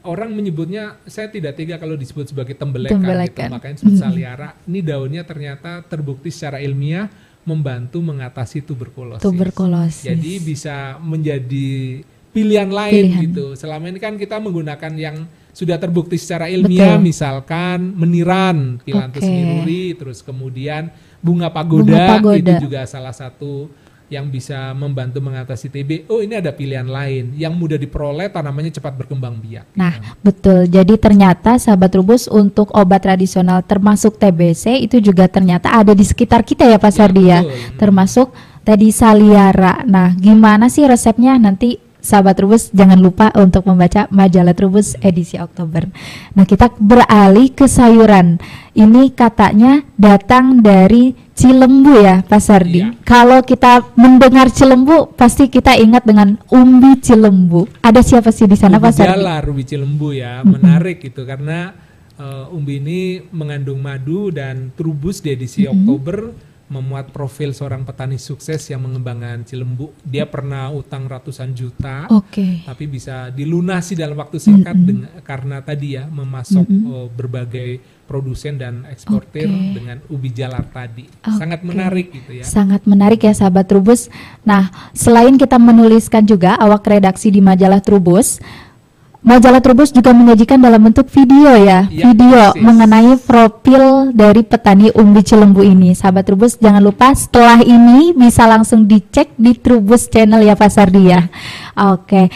[0.00, 3.42] Orang menyebutnya, saya tidak tega kalau disebut sebagai tembelekan, Tembelekan.
[3.42, 3.52] gitu.
[3.52, 4.48] makanya disebut saliara.
[4.62, 7.10] Ini daunnya ternyata terbukti secara ilmiah
[7.46, 9.22] membantu mengatasi tuberkulosis.
[9.22, 10.02] Tuberkulosis.
[10.02, 12.02] Jadi bisa menjadi
[12.34, 13.22] pilihan lain Pilihan.
[13.30, 13.46] gitu.
[13.56, 15.24] Selama ini kan kita menggunakan yang
[15.56, 17.06] sudah terbukti secara ilmiah, Betul.
[17.08, 19.32] misalkan meniran, pilantus Oke.
[19.32, 20.92] miruri, terus kemudian
[21.24, 22.36] bunga pagoda, Bunga pagoda.
[22.36, 23.72] itu juga salah satu
[24.06, 26.06] yang bisa membantu mengatasi TB.
[26.06, 29.74] Oh, ini ada pilihan lain yang mudah diperoleh, tanamannya cepat berkembang biak.
[29.74, 30.70] Nah, betul.
[30.70, 36.46] Jadi ternyata sahabat Rubus untuk obat tradisional termasuk TBC itu juga ternyata ada di sekitar
[36.46, 37.42] kita ya Pak Sardi ya.
[37.42, 37.78] betul.
[37.82, 38.28] Termasuk
[38.62, 39.82] tadi saliara.
[39.82, 45.90] Nah, gimana sih resepnya nanti sahabat Rubus jangan lupa untuk membaca majalah Trubus edisi Oktober.
[46.38, 48.38] Nah, kita beralih ke sayuran.
[48.70, 52.80] Ini katanya datang dari Cilembu ya, Pak Sardi.
[52.80, 52.96] Iya.
[53.04, 57.68] Kalau kita mendengar Cilembu, pasti kita ingat dengan umbi Cilembu.
[57.84, 59.20] Ada siapa sih di sana, Pak Sardi?
[59.20, 61.76] Gejala rubi cilembu ya, menarik gitu karena
[62.16, 63.00] eh, umbi ini
[63.36, 66.32] mengandung madu dan trubus di edisi Oktober
[66.66, 69.94] memuat profil seorang petani sukses yang mengembangkan cilembu.
[70.02, 72.10] Dia pernah utang ratusan juta.
[72.10, 72.66] Oke.
[72.66, 77.70] tapi bisa dilunasi dalam waktu singkat dengan, karena tadi ya memasok eh, berbagai
[78.06, 79.72] produsen dan eksportir Oke.
[79.74, 81.36] dengan ubi jalar tadi Oke.
[81.36, 84.06] sangat menarik gitu ya Sangat menarik ya sahabat Trubus.
[84.46, 88.38] Nah, selain kita menuliskan juga awak redaksi di majalah Trubus,
[89.26, 92.62] majalah Trubus juga menyajikan dalam bentuk video ya, Iya, video persis.
[92.62, 93.84] mengenai profil
[94.14, 95.92] dari petani umbi Cilembu ini.
[95.92, 101.10] Sahabat Trubus jangan lupa setelah ini bisa langsung dicek di Trubus channel ya Pak Sardi
[101.10, 101.26] ya.
[101.74, 102.30] Oke,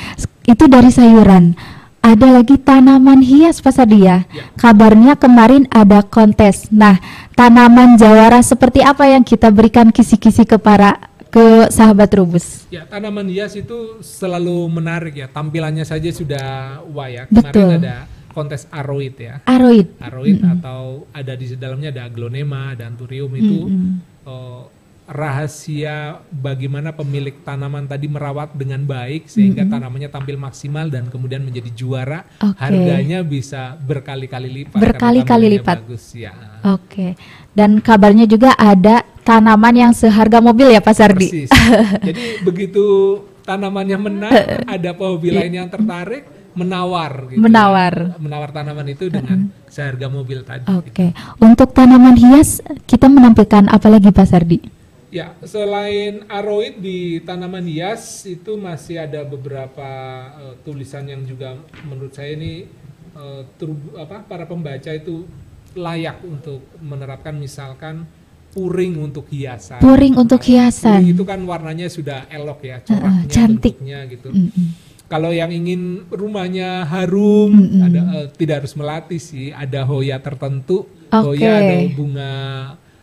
[0.45, 1.55] itu dari sayuran.
[2.01, 4.25] Ada lagi tanaman hias Pak Sardi ya.
[4.57, 6.73] Kabarnya kemarin ada kontes.
[6.73, 6.97] Nah,
[7.37, 10.97] tanaman jawara seperti apa yang kita berikan kisi-kisi ke para
[11.31, 12.67] ke sahabat Trubus?
[12.69, 16.47] ya tanaman hias itu selalu menarik ya tampilannya saja sudah
[16.91, 17.55] wah ya Betul.
[17.55, 17.97] kemarin ada
[18.31, 19.43] kontes aroid ya.
[19.45, 19.99] Aroid.
[19.99, 23.67] Aroid atau ada di dalamnya ada aglonema dan turium itu
[24.25, 24.63] eh,
[25.11, 31.71] rahasia bagaimana pemilik tanaman tadi merawat dengan baik sehingga tanamannya tampil maksimal dan kemudian menjadi
[31.75, 32.23] juara.
[32.39, 32.55] Oke.
[32.63, 34.79] Harganya bisa berkali-kali lipat.
[34.79, 35.83] Berkali-kali lipat.
[35.83, 36.63] Bagus ya.
[36.63, 37.19] Oke.
[37.51, 41.29] Dan kabarnya juga ada tanaman yang seharga mobil ya Pak Sardi.
[41.29, 41.51] Persis.
[42.03, 42.85] Jadi begitu
[43.45, 44.33] tanamannya menang,
[44.67, 47.41] ada pehobi lain yang tertarik menawar gitu.
[47.41, 48.19] Menawar.
[48.19, 50.67] Menawar tanaman itu dengan seharga mobil tadi.
[50.71, 51.15] Oke.
[51.39, 54.61] Untuk tanaman hias kita menampilkan apa lagi Pak Sardi?
[55.11, 59.91] Ya, selain aroid di tanaman hias itu masih ada beberapa
[60.39, 62.81] eh, tulisan yang juga menurut saya ini
[63.59, 65.27] tur- apa para pembaca itu
[65.75, 68.07] layak untuk menerapkan misalkan
[68.51, 69.79] puring untuk hiasan.
[69.79, 71.01] Puring untuk hiasan.
[71.01, 73.79] Puring itu kan warnanya sudah elok ya, coraknya, cantik.
[73.79, 74.29] bentuknya gitu.
[74.31, 74.67] Mm-mm.
[75.11, 77.51] Kalau yang ingin rumahnya harum,
[77.83, 80.87] ada eh, tidak harus melati sih, ada hoya tertentu.
[81.11, 81.35] Oke.
[81.35, 82.33] Hoya ada bunga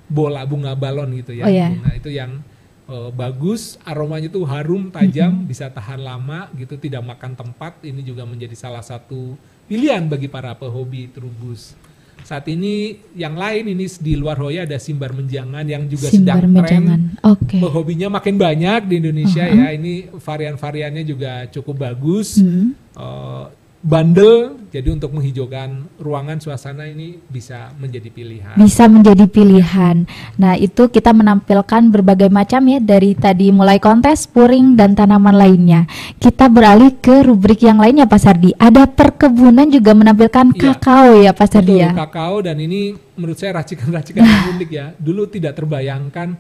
[0.08, 1.44] bola, bunga balon gitu ya.
[1.44, 1.68] Oh, ya.
[1.68, 2.40] Bunga itu yang
[2.88, 7.84] eh, bagus, aromanya tuh harum, tajam, bisa tahan lama gitu, tidak makan tempat.
[7.84, 9.36] Ini juga menjadi salah satu
[9.68, 11.76] pilihan bagi para pehobi terubus.
[12.24, 16.52] Saat ini yang lain ini di luar hoya ada simbar menjangan yang juga Simbar sedang
[16.52, 17.00] menjangan.
[17.16, 17.58] tren Oke.
[17.62, 19.72] Hobinya makin banyak di Indonesia ya.
[19.74, 22.42] Ini varian-variannya juga cukup bagus.
[22.42, 22.76] Mm.
[22.98, 23.46] Eh,
[23.80, 28.56] bandel, jadi untuk menghijaukan ruangan suasana ini bisa menjadi pilihan.
[28.58, 30.04] Bisa menjadi pilihan.
[30.36, 35.86] Nah, itu kita menampilkan berbagai macam ya dari tadi mulai kontes, puring dan tanaman lainnya.
[36.18, 38.52] Kita beralih ke rubrik yang lainnya Pak Sardi.
[38.58, 40.62] Ada perkebunan juga menampilkan Iya.
[40.74, 41.92] kakao ya Pak Sardi ya.
[41.94, 44.86] kakao dan ini menurut saya racikan-racikan yang unik ya.
[44.98, 46.34] Dulu tidak terbayangkan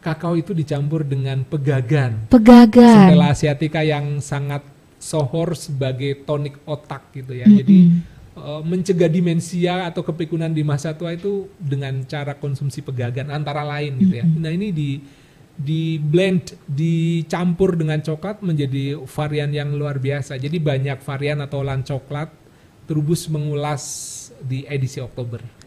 [0.00, 2.26] kakao itu dicampur dengan pegagan.
[2.32, 3.12] Pegagan.
[3.12, 7.46] Centella asiatica yang sangat sohor sebagai tonik otak gitu ya.
[7.46, 7.78] Jadi
[8.36, 13.96] eh, mencegah demensia atau kepikunan di masa tua itu dengan cara konsumsi pegagan antara lain
[13.98, 14.26] gitu ya.
[14.26, 14.90] Nah, ini di
[15.58, 20.38] di blend dicampur dengan coklat menjadi varian yang luar biasa.
[20.38, 22.30] Jadi banyak varian atau olahan coklat
[22.88, 23.84] Trubus mengulas
[24.40, 25.57] di edisi Oktober.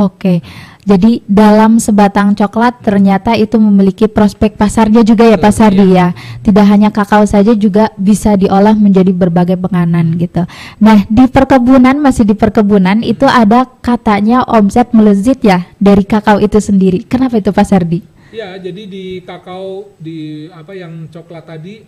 [0.00, 0.40] Oke,
[0.88, 6.08] jadi dalam sebatang coklat ternyata itu memiliki prospek pasarnya juga ya Pak Betul, Sardi ya.
[6.40, 10.48] Tidak hanya kakao saja juga bisa diolah menjadi berbagai penganan gitu.
[10.80, 16.56] Nah di perkebunan masih di perkebunan itu ada katanya omset melezit ya dari kakao itu
[16.56, 17.04] sendiri.
[17.04, 18.00] Kenapa itu Pak Sardi?
[18.32, 21.84] Ya, jadi di kakao di apa yang coklat tadi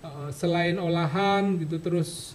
[0.00, 2.32] eh, selain olahan gitu terus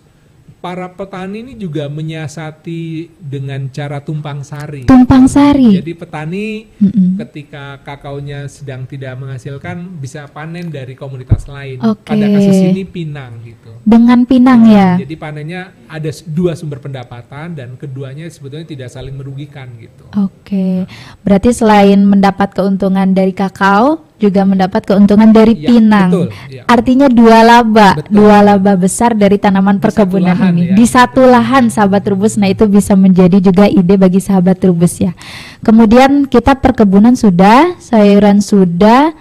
[0.61, 4.85] para petani ini juga menyiasati dengan cara tumpang sari.
[4.85, 5.81] Tumpang sari.
[5.81, 7.17] Jadi petani Mm-mm.
[7.25, 11.81] ketika kakaonya sedang tidak menghasilkan bisa panen dari komunitas lain.
[11.81, 12.13] Oke.
[12.13, 13.73] Pada kasus ini pinang gitu.
[13.81, 15.01] Dengan pinang ya.
[15.01, 20.05] Jadi panennya ada dua sumber pendapatan dan keduanya sebetulnya tidak saling merugikan gitu.
[20.13, 20.85] Oke,
[21.25, 26.09] berarti selain mendapat keuntungan dari kakao, juga mendapat keuntungan dari Ya, pinang.
[26.13, 26.63] betul, ya.
[26.69, 28.13] Artinya dua laba, Betul.
[28.13, 30.75] dua laba besar dari tanaman Di perkebunan lahan, ini ya.
[30.77, 32.37] di satu lahan, sahabat Trubus.
[32.37, 35.17] Nah itu bisa menjadi juga ide bagi sahabat Trubus ya.
[35.65, 39.11] Kemudian kita perkebunan sudah, sayuran sudah,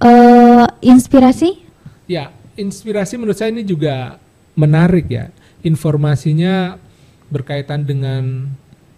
[0.00, 1.62] eh inspirasi
[2.04, 4.18] Ya, inspirasi menurut saya ini juga
[4.58, 5.30] menarik ya.
[5.62, 6.74] Informasinya
[7.30, 8.50] berkaitan dengan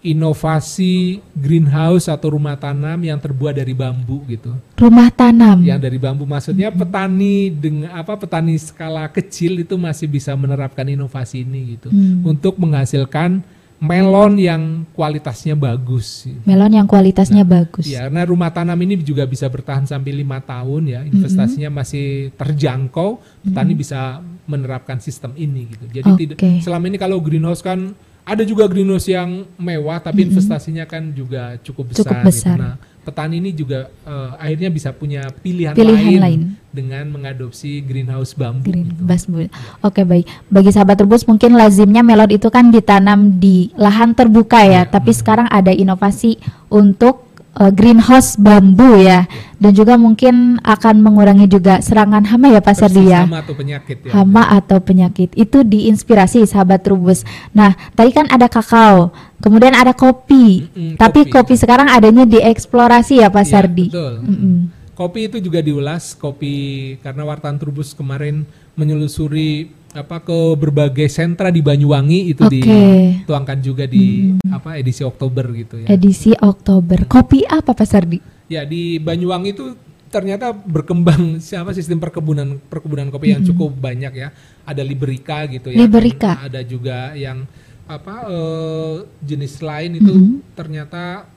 [0.03, 4.51] inovasi greenhouse atau rumah tanam yang terbuat dari bambu gitu.
[4.75, 5.63] rumah tanam.
[5.63, 11.47] Yang dari bambu maksudnya petani dengan apa petani skala kecil itu masih bisa menerapkan inovasi
[11.47, 12.27] ini gitu Hmm.
[12.27, 13.39] untuk menghasilkan
[13.79, 14.61] melon yang
[14.91, 16.27] kualitasnya bagus.
[16.43, 17.83] Melon yang kualitasnya bagus.
[17.83, 23.19] Ya, karena rumah tanam ini juga bisa bertahan sampai lima tahun ya, investasinya masih terjangkau,
[23.43, 25.85] petani bisa menerapkan sistem ini gitu.
[25.99, 26.19] Jadi Oke.
[26.23, 27.91] tidak selama ini kalau greenhouse kan
[28.23, 31.99] ada juga greenhouse yang mewah, tapi investasinya kan juga cukup besar.
[32.07, 32.27] Cukup gitu.
[32.31, 32.55] besar.
[32.55, 36.41] Nah, petani ini juga eh, akhirnya bisa punya pilihan, Pilihan lain, lain.
[36.71, 38.71] dengan mengadopsi greenhouse bambu.
[38.71, 39.51] Green gitu.
[39.83, 40.23] Oke baik.
[40.47, 44.91] Bagi sahabat Trubus mungkin lazimnya melon itu kan ditanam di lahan terbuka ya, Iya.
[44.91, 46.39] tapi sekarang ada inovasi
[46.71, 49.25] untuk eh, greenhouse bambu ya,
[49.57, 53.23] dan juga mungkin akan mengurangi juga serangan hama ya Pak Sardi ya.
[53.23, 54.11] hama atau penyakit ya.
[54.11, 57.21] Hama atau penyakit itu diinspirasi sahabat Trubus.
[57.51, 60.67] Nah, tadi kan ada kakao, kemudian ada kopi.
[60.67, 61.53] Mm-mm, Tapi kopi.
[61.53, 63.85] kopi sekarang adanya dieksplorasi ya Pak Iya, Sardi.
[63.89, 64.13] betul.
[64.23, 64.57] Mm-mm.
[64.93, 66.53] Kopi itu juga diulas, kopi
[67.01, 68.45] karena Wartawan Trubus kemarin
[68.77, 72.57] menyelusuri apa ke berbagai sentra di Banyuwangi itu Oke.
[72.57, 75.87] dituangkan juga di apa edisi Oktober gitu ya.
[75.87, 77.05] Edisi Oktober.
[77.05, 78.17] Kopi apa Pak Sardi?
[78.49, 79.77] Ya di Banyuwangi itu
[80.09, 84.33] ternyata berkembang siapa sistem perkebunan perkebunan kopi yang cukup banyak ya.
[84.65, 85.77] Ada Liberica gitu ya.
[85.85, 86.41] Liberica.
[86.41, 87.45] Ada juga yang
[87.85, 90.55] apa eh, jenis lain itu Mm-hmm.
[90.55, 91.27] ternyata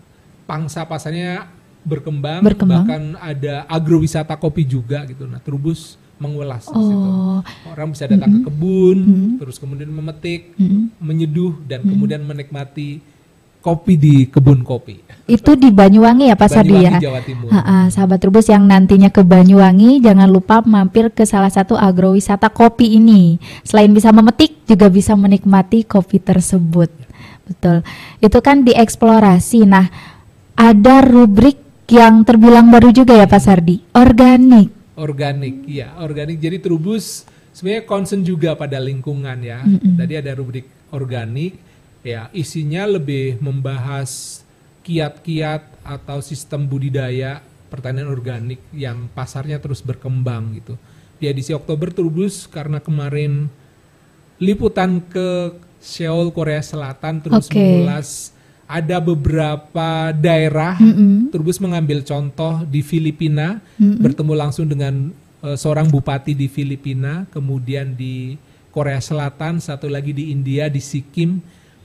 [0.47, 1.51] pangsa pasarnya
[1.83, 2.83] berkembang, Berkembang.
[2.83, 5.27] bahkan ada agrowisata kopi juga gitu.
[5.27, 6.77] Nah, Trubus mengulas situ.
[6.77, 8.99] Oh, Orang bisa datang ke kebun,
[9.41, 10.93] terus kemudian memetik, mm-mm.
[10.97, 13.05] menyeduh dan kemudian menikmati
[13.67, 15.03] kopi di kebun kopi.
[15.27, 17.03] itu di Banyuwangi ya Pak Sardi ya?
[17.03, 17.51] Jawa Timur.
[17.51, 22.95] Ha-ha, sahabat Trubus yang nantinya ke Banyuwangi jangan lupa mampir ke salah satu agrowisata kopi
[22.95, 23.43] ini.
[23.67, 26.95] Selain bisa memetik juga bisa menikmati kopi tersebut.
[27.43, 27.83] Betul.
[28.23, 29.67] Itu kan dieksplorasi.
[29.67, 29.91] Nah,
[30.55, 31.59] ada rubrik
[31.91, 34.76] yang terbilang baru juga ya Pak Sardi, organik.
[34.97, 36.41] Organik, ya organik.
[36.41, 39.61] Jadi Trubus sebenarnya concern juga pada lingkungan ya.
[39.97, 41.61] Tadi ada rubrik organik,
[42.01, 44.43] ya isinya lebih membahas
[44.87, 50.79] kiat-kiat atau sistem budidaya pertanian organik yang pasarnya terus berkembang gitu.
[51.17, 53.51] Di edisi Oktober Trubus karena kemarin
[54.37, 57.57] liputan ke Seoul Korea Selatan terus Oke.
[57.57, 58.36] mengulas
[58.67, 61.31] ada beberapa daerah Mm-mm.
[61.31, 65.15] Trubus mengambil contoh di Filipina bertemu langsung dengan
[65.47, 68.35] eh, seorang bupati di Filipina kemudian di
[68.75, 71.41] Korea Selatan satu lagi di India di Sikkim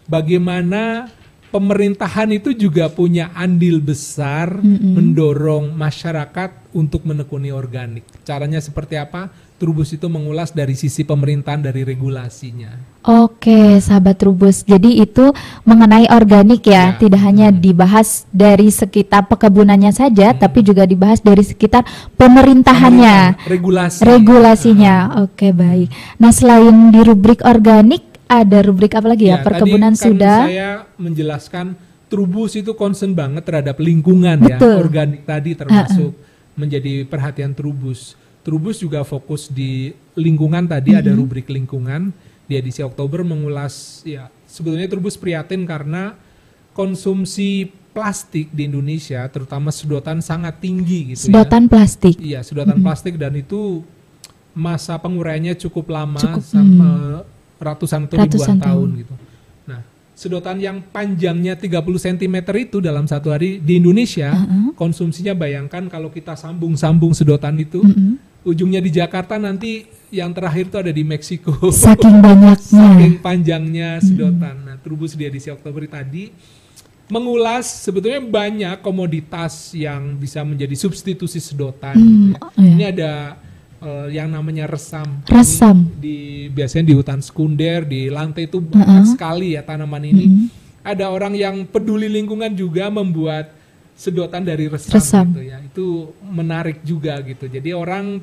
[0.10, 1.08] bagaimana
[1.52, 8.08] pemerintahan itu juga punya andil besar mendorong masyarakat untuk menekuni organik.
[8.24, 9.28] Caranya seperti apa?
[9.62, 12.98] Trubus itu mengulas dari sisi pemerintahan dari regulasinya.
[13.06, 14.66] Oke, sahabat Trubus.
[14.66, 15.30] Jadi itu
[15.70, 16.98] mengenai organik ya, Ya.
[16.98, 21.86] tidak hanya dibahas dari sekitar perkebunannya saja, tapi juga dibahas dari sekitar
[22.18, 24.96] pemerintahannya, Pemerintahan, regulasi regulasinya.
[25.30, 25.94] Oke, baik.
[26.18, 29.39] Nah, selain di rubrik organik, ada rubrik apa lagi ya?
[29.39, 30.38] Ya, Perkebunan tadi kan sudah.
[30.48, 31.65] Saya menjelaskan
[32.12, 34.76] Trubus itu concern banget terhadap lingkungan Betul.
[34.76, 34.84] ya.
[34.84, 36.12] Organik tadi termasuk
[36.56, 38.20] menjadi perhatian Trubus.
[38.44, 42.12] Trubus juga fokus di lingkungan tadi ada rubrik lingkungan
[42.50, 46.20] di edisi Oktober mengulas ya sebetulnya Trubus prihatin karena
[46.76, 51.44] konsumsi plastik di Indonesia terutama sedotan sangat tinggi gitu ya.
[51.44, 52.15] Sedotan plastik.
[52.20, 53.84] Iya, sedotan plastik dan itu
[54.52, 57.24] masa penguraiannya cukup lama Cukup, sama
[57.62, 58.65] ratusan atau Ratusan ribuan tahun.
[58.65, 59.00] tahun.
[59.06, 59.13] gitu.
[59.69, 59.80] Nah,
[60.17, 64.34] sedotan yang panjangnya 30 cm itu dalam satu hari di Indonesia
[64.74, 67.86] konsumsinya bayangkan kalau kita sambung-sambung sedotan itu
[68.41, 71.54] ujungnya di Jakarta nanti yang terakhir itu ada di Meksiko.
[71.69, 72.58] Saking banyaknya.
[72.82, 74.65] Saking panjangnya sedotan.
[74.65, 76.34] Nah, Trubus di edisi Oktober tadi
[77.12, 81.95] mengulas sebetulnya banyak komoditas yang bisa menjadi substitusi sedotan.
[82.00, 82.39] gitu ya.
[82.56, 82.71] iya.
[82.71, 83.12] Ini ada
[83.82, 85.26] eh, yang namanya resam.
[85.28, 85.89] Resam.
[85.89, 86.17] Ini di
[86.54, 90.26] biasanya di hutan sekunder, di lantai itu banyak sekali ya tanaman ini.
[90.82, 93.54] Ada orang yang peduli lingkungan juga membuat
[93.94, 95.26] sedotan dari resam, Resam.
[95.30, 95.58] gitu ya.
[95.62, 95.88] Itu
[96.26, 97.46] menarik juga gitu.
[97.46, 98.17] Jadi orang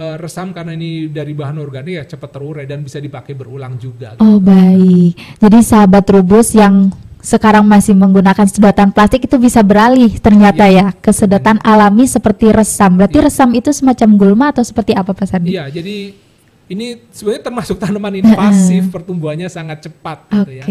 [0.00, 4.16] eh, resam karena ini dari bahan organik ya cepat terurai dan bisa dipakai berulang juga.
[4.16, 4.24] gitu.
[4.24, 5.12] Oh, baik.
[5.38, 6.88] Jadi sahabat Trubus yang
[7.24, 13.00] sekarang masih menggunakan sedotan plastik itu bisa beralih ternyata ya, ke sedotan alami seperti resam.
[13.00, 15.56] Berarti resam itu semacam gulma atau seperti apa Pak Sandi?
[15.56, 16.12] Iya, jadi
[16.68, 20.64] ini sebenarnya termasuk tanaman invasif, pertumbuhannya sangat cepat gitu ya.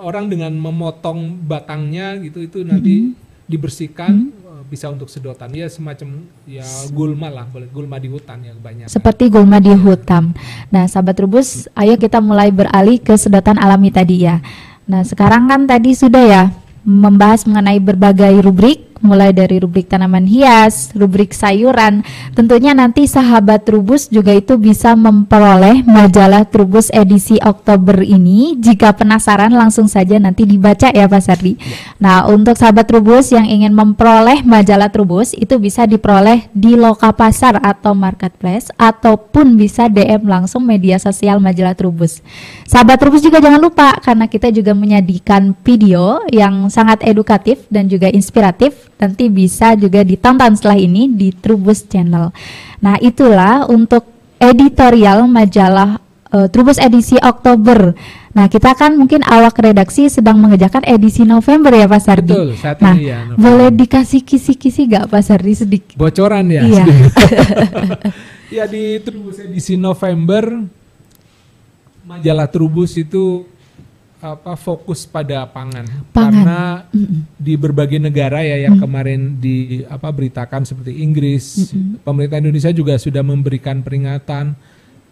[0.00, 3.12] Orang dengan memotong batangnya gitu itu nanti
[3.46, 8.56] dibersihkan eh, bisa untuk sedotan ya semacam ya gulma lah, boleh gulma di hutan ya
[8.56, 8.88] banyak.
[8.88, 10.32] Seperti gulma di hutan.
[10.72, 14.40] Nah, sahabat Trubus, ayo kita mulai beralih ke sedotan alami tadi ya.
[14.86, 16.44] Nah, sekarang kan tadi sudah ya
[16.86, 22.06] membahas mengenai berbagai rubrik, mulai dari rubrik tanaman hias, rubrik sayuran.
[22.32, 28.56] Tentunya nanti sahabat Trubus juga itu bisa memperoleh majalah Trubus edisi Oktober ini.
[28.56, 31.58] Jika penasaran langsung saja nanti dibaca ya Pak Sardi.
[31.98, 37.58] Nah, untuk sahabat Trubus yang ingin memperoleh majalah Trubus itu bisa diperoleh di Loka Pasar
[37.60, 42.22] atau Marketplace ataupun bisa DM langsung media sosial majalah Trubus.
[42.68, 48.10] Sahabat Trubus juga jangan lupa karena kita juga menyajikan video yang sangat edukatif dan juga
[48.10, 52.32] inspiratif nanti bisa juga ditonton setelah ini di Trubus Channel.
[52.80, 54.08] Nah, itulah untuk
[54.40, 56.00] editorial majalah
[56.32, 57.92] eh, Trubus edisi Oktober.
[58.36, 62.36] Nah, kita kan mungkin awak redaksi sedang mengerjakan edisi November ya Pak Sardi.
[62.36, 63.40] Betul, saat nah, ini ya, November.
[63.40, 65.96] boleh dikasih kisi-kisi gak Pak Sardi sedikit?
[65.96, 66.60] Bocoran ya.
[66.64, 66.84] Iya.
[68.60, 70.68] ya di Trubus edisi November
[72.06, 73.48] majalah Trubus itu
[74.34, 76.14] apa fokus pada pangan, Pangan.
[76.16, 76.60] karena
[77.38, 81.70] di berbagai negara ya yang kemarin di apa beritakan seperti Inggris,
[82.02, 84.58] pemerintah Indonesia juga sudah memberikan peringatan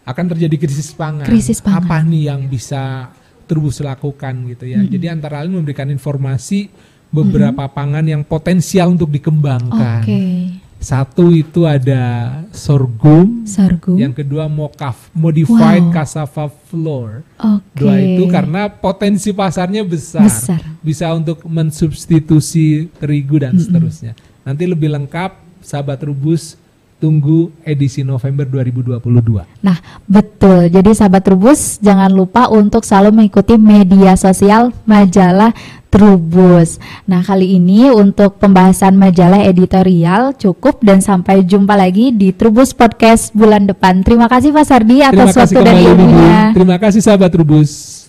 [0.04, 1.24] akan terjadi krisis pangan.
[1.24, 1.86] Krisis pangan.
[1.86, 4.80] Apa nih yang bisa Trubus lakukan gitu ya.
[4.80, 6.72] Jadi antara lain memberikan informasi
[7.12, 10.63] beberapa pangan yang potensial untuk dikembangkan Oke.
[10.84, 13.96] Satu itu ada sorghum, Sorghum.
[13.96, 15.92] yang kedua mokaf, modified Wow.
[15.92, 17.24] cassava flour.
[17.40, 17.80] Oke.
[17.80, 20.60] Dua itu karena potensi pasarnya besar, Besar.
[20.84, 24.12] bisa untuk mensubstitusi terigu dan seterusnya.
[24.44, 25.30] Nanti lebih lengkap,
[25.64, 26.60] sahabat Rubus
[26.94, 29.44] tunggu edisi November 2022.
[29.60, 30.68] Nah, betul.
[30.68, 35.52] Jadi sahabat Trubus jangan lupa untuk selalu mengikuti media sosial majalah
[35.94, 36.82] Trubus.
[37.06, 43.30] Nah, kali ini untuk pembahasan majalah editorial cukup dan sampai jumpa lagi di Trubus Podcast
[43.30, 44.02] bulan depan.
[44.02, 46.50] Terima kasih Pak Sardi atas waktu dan ilmunya.
[46.50, 48.02] Terima kasih sahabat Rubus.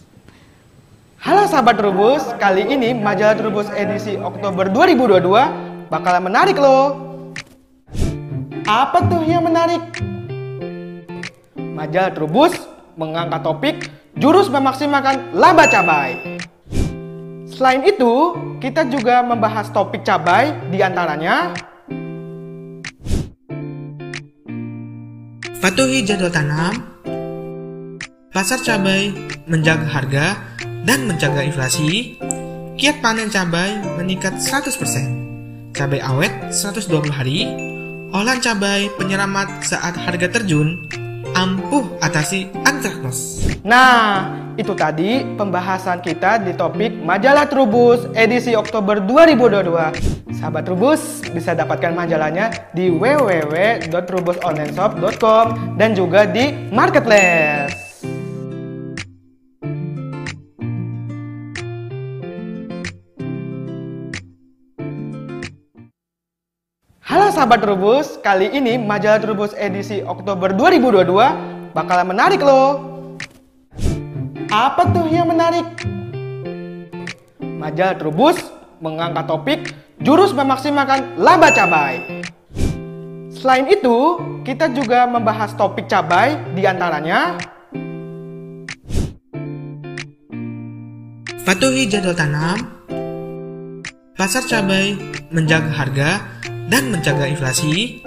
[1.22, 7.22] Halo sahabat Trubus, kali ini majalah Trubus edisi Oktober 2022 bakalan menarik loh.
[8.66, 9.86] Apa tuh yang menarik?
[11.54, 12.58] Majalah Trubus
[12.98, 13.76] mengangkat topik
[14.18, 16.42] jurus memaksimalkan laba cabai.
[17.56, 21.56] Selain itu, kita juga membahas topik cabai di antaranya
[25.64, 26.78] Patuhi jadwal tanam,
[28.30, 29.10] pasar cabai
[29.48, 30.26] menjaga harga
[30.86, 32.22] dan menjaga inflasi,
[32.78, 37.50] kiat panen cabai meningkat 100%, cabai awet 120 hari,
[38.14, 40.86] olahan cabai penyelamat saat harga terjun,
[41.36, 43.44] ampuh atasi antraknos.
[43.62, 50.32] Nah, itu tadi pembahasan kita di topik majalah Trubus edisi Oktober 2022.
[50.40, 57.85] Sahabat Trubus bisa dapatkan majalahnya di www.trubusonlineshop.com dan juga di Marketplace.
[67.36, 72.80] Sahabat Trubus, kali ini majalah Trubus edisi Oktober 2022 bakalan menarik loh.
[74.48, 75.68] Apa tuh yang menarik?
[77.44, 78.40] Majalah Trubus
[78.80, 79.60] mengangkat topik
[80.00, 82.24] jurus memaksimalkan laba cabai.
[83.36, 84.16] Selain itu,
[84.48, 87.36] kita juga membahas topik cabai di antaranya
[91.44, 92.58] Patuhi jadwal tanam,
[94.18, 94.98] pasar cabai
[95.30, 96.10] menjaga harga
[96.70, 98.02] dan menjaga inflasi,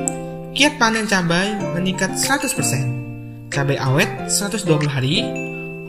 [0.54, 5.22] kiat panen cabai meningkat 100%, cabai awet 120 hari,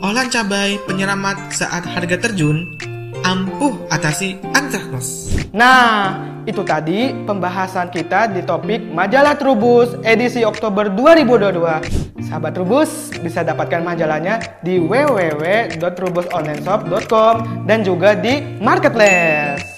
[0.00, 2.78] olahan cabai penyelamat saat harga terjun,
[3.26, 5.34] ampuh atasi antraknos.
[5.50, 6.14] Nah,
[6.46, 12.22] itu tadi pembahasan kita di topik majalah Trubus edisi Oktober 2022.
[12.30, 19.69] Sahabat Trubus bisa dapatkan majalahnya di www.trubusonlineshop.com dan juga di Marketplace.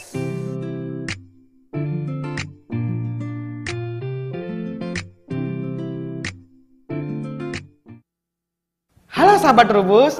[9.42, 10.14] Sahabat Trubus,